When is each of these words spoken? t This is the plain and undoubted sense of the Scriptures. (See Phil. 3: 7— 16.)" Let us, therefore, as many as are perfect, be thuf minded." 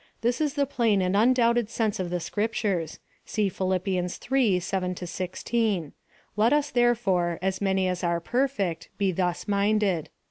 t 0.01 0.05
This 0.21 0.41
is 0.41 0.55
the 0.55 0.65
plain 0.65 0.99
and 0.99 1.15
undoubted 1.15 1.69
sense 1.69 1.99
of 1.99 2.09
the 2.09 2.19
Scriptures. 2.19 2.97
(See 3.23 3.49
Phil. 3.49 3.77
3: 3.77 4.59
7— 4.59 4.95
16.)" 4.95 5.93
Let 6.35 6.51
us, 6.53 6.71
therefore, 6.71 7.37
as 7.39 7.61
many 7.61 7.87
as 7.87 8.03
are 8.03 8.19
perfect, 8.19 8.89
be 8.97 9.13
thuf 9.13 9.47
minded." 9.47 10.09